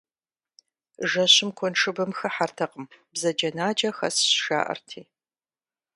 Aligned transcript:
Жэщым 1.11 1.49
куэншыбым 1.57 2.09
хыхьэртэкъым, 2.17 2.85
бзаджэнаджэ 3.11 3.89
хэсщ, 3.97 4.27
жаӏэрти. 4.43 5.01